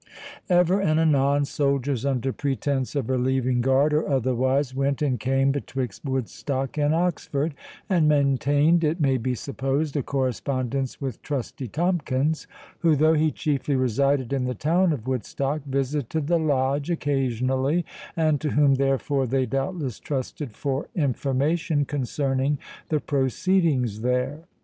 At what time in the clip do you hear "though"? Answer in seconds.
12.95-13.13